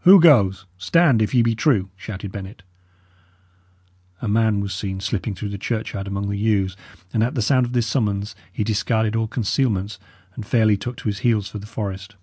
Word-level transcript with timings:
"Who 0.00 0.20
goes? 0.20 0.66
Stand! 0.78 1.22
if 1.22 1.32
ye 1.32 1.40
be 1.40 1.54
true!" 1.54 1.88
shouted 1.94 2.32
Bennet. 2.32 2.64
A 4.20 4.26
man 4.26 4.58
was 4.58 4.74
seen 4.74 4.98
slipping 4.98 5.32
through 5.36 5.50
the 5.50 5.58
churchyard 5.58 6.08
among 6.08 6.28
the 6.28 6.36
yews; 6.36 6.76
and 7.12 7.22
at 7.22 7.36
the 7.36 7.40
sound 7.40 7.64
of 7.64 7.72
this 7.72 7.86
summons 7.86 8.34
he 8.52 8.64
discarded 8.64 9.14
all 9.14 9.28
concealment, 9.28 9.96
and 10.34 10.44
fairly 10.44 10.76
took 10.76 10.96
to 10.96 11.08
his 11.08 11.20
heels 11.20 11.46
for 11.48 11.60
the 11.60 11.68
forest. 11.68 12.16